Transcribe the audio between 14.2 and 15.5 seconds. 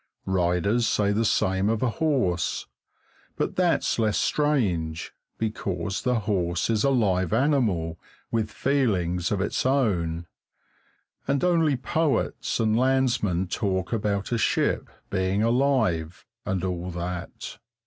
a ship being